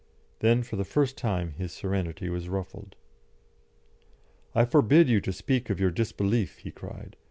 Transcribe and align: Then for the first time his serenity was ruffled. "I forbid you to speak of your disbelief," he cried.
Then 0.39 0.63
for 0.63 0.77
the 0.77 0.83
first 0.83 1.15
time 1.15 1.51
his 1.51 1.71
serenity 1.71 2.27
was 2.27 2.49
ruffled. 2.49 2.95
"I 4.55 4.65
forbid 4.65 5.07
you 5.07 5.21
to 5.21 5.31
speak 5.31 5.69
of 5.69 5.79
your 5.79 5.91
disbelief," 5.91 6.57
he 6.57 6.71
cried. 6.71 7.17